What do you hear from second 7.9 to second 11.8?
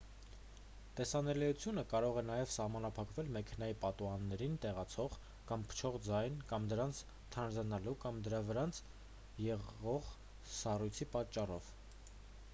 կամ դրանց վրա եղող սառույցի պատճառով